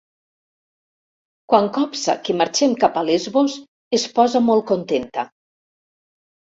Quan 1.53 1.69
copsa 1.75 2.17
que 2.23 2.37
marxem 2.41 2.73
cap 2.85 2.99
a 3.03 3.07
Lesbos 3.11 3.61
es 4.01 4.09
posa 4.19 4.47
molt 4.51 4.71
contenta. 4.75 5.33